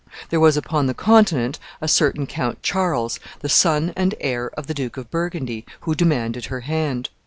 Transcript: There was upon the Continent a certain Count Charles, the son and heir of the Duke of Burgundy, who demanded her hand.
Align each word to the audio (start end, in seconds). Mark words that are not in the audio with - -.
There 0.31 0.39
was 0.39 0.57
upon 0.57 0.87
the 0.87 0.95
Continent 0.95 1.59
a 1.79 1.87
certain 1.87 2.25
Count 2.25 2.63
Charles, 2.63 3.19
the 3.41 3.49
son 3.49 3.93
and 3.95 4.15
heir 4.19 4.49
of 4.57 4.65
the 4.65 4.73
Duke 4.73 4.97
of 4.97 5.11
Burgundy, 5.11 5.63
who 5.81 5.93
demanded 5.93 6.45
her 6.45 6.61
hand. 6.61 7.11